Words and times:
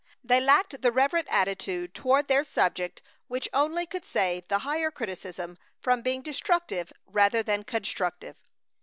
They 0.23 0.39
lacked 0.41 0.81
the 0.81 0.91
reverent 0.91 1.27
attitude 1.29 1.93
toward 1.93 2.27
their 2.27 2.43
subject 2.43 3.03
which 3.27 3.47
only 3.53 3.85
could 3.85 4.03
save 4.03 4.47
the 4.47 4.57
higher 4.65 4.89
criticism 4.89 5.59
from 5.79 6.01
being 6.01 6.23
destructive 6.23 6.91
rather 7.05 7.43
than 7.43 7.61
constructive. 7.63 8.35